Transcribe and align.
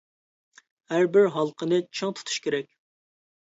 ھەر 0.93 1.09
بىر 1.17 1.29
ھالقىنى 1.37 1.81
چىڭ 2.01 2.17
تۇتۇش 2.17 2.43
كېرەك. 2.49 2.75